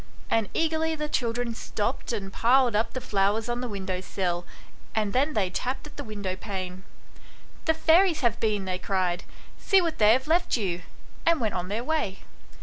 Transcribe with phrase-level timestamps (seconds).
[0.31, 4.47] And eagerly the children stopped and piled up the flowers on the window sill,
[4.95, 6.81] and then they tapped at the window pane."
[7.65, 9.25] The fairies have been/' they cried;"
[9.59, 10.81] see what they have left you;"
[11.27, 12.21] and went on their way.